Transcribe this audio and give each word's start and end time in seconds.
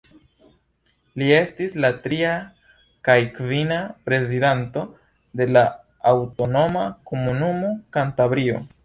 Li 1.21 1.25
estis 1.39 1.75
la 1.83 1.91
tria 2.05 2.31
kaj 3.09 3.17
kvina 3.35 3.77
prezidanto 4.07 4.87
de 5.43 5.47
la 5.53 5.63
aŭtonoma 6.13 6.87
komunumo 7.13 7.71
Kantabrio. 7.99 8.65